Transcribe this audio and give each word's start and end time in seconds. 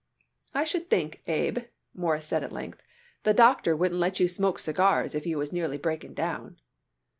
"I 0.55 0.63
should 0.63 0.89
think, 0.89 1.21
Abe," 1.27 1.59
Morris 1.93 2.25
said 2.25 2.43
at 2.43 2.51
length, 2.51 2.81
"the 3.21 3.35
doctor 3.35 3.75
wouldn't 3.75 3.99
let 3.99 4.19
you 4.19 4.27
smoke 4.27 4.57
cigars 4.57 5.13
if 5.13 5.27
you 5.27 5.37
was 5.37 5.51
nearly 5.53 5.77
breaking 5.77 6.15
down." 6.15 6.57